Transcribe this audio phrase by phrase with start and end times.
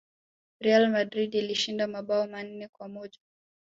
[0.59, 3.19] real madrid ilishinda mabao manne kwa moja